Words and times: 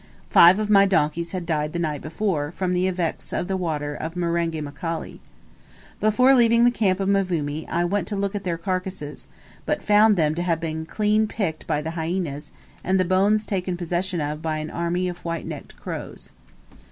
Five 0.31 0.57
of 0.57 0.71
my 0.71 0.87
donkeys 0.87 1.31
had 1.31 1.45
died 1.45 1.73
the 1.73 1.77
night 1.77 2.01
before, 2.01 2.51
from 2.51 2.73
the 2.73 2.87
effects 2.87 3.31
of 3.31 3.47
the 3.47 3.55
water 3.55 3.93
of 3.93 4.15
Marenga 4.15 4.59
Mkali. 4.59 5.19
Before 5.99 6.33
leaving 6.33 6.65
the 6.65 6.71
camp 6.71 6.99
of 6.99 7.07
Mvumi, 7.07 7.67
I 7.69 7.85
went 7.85 8.07
to 8.07 8.15
look 8.15 8.33
at 8.33 8.43
their 8.43 8.57
carcases; 8.57 9.27
but 9.63 9.83
found 9.83 10.15
them 10.17 10.33
to 10.33 10.41
have 10.41 10.59
been 10.59 10.87
clean 10.87 11.27
picked 11.27 11.67
by 11.67 11.83
the 11.83 11.91
hyaenas, 11.91 12.49
and 12.83 12.99
the 12.99 13.05
bones 13.05 13.45
taken 13.45 13.77
possession 13.77 14.19
of 14.21 14.41
by 14.41 14.57
an 14.57 14.71
army 14.71 15.07
of 15.07 15.19
white 15.19 15.45
necked 15.45 15.77
crows. 15.79 16.31